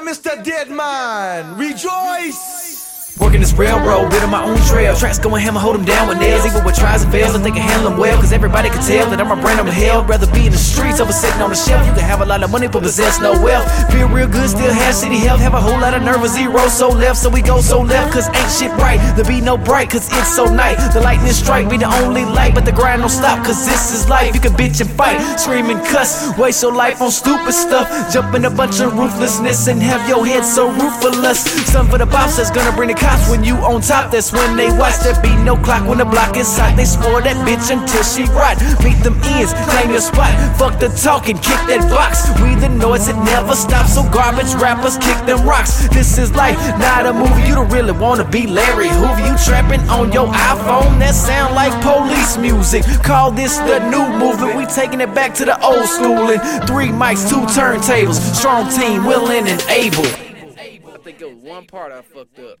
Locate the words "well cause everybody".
8.00-8.70